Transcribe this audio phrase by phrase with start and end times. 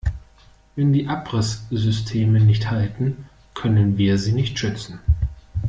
[0.75, 4.99] Wenn die Abrisssysteme nicht halten, können wir sie nicht schützen.